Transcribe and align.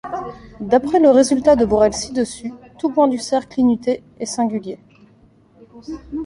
D'après 0.61 0.99
le 0.99 1.11
résultat 1.11 1.55
de 1.55 1.63
Borel 1.63 1.93
ci-dessus, 1.93 2.51
tout 2.79 2.89
point 2.89 3.07
du 3.07 3.19
cercle 3.19 3.59
unité 3.59 4.01
est 4.19 4.25
singulier. 4.25 4.79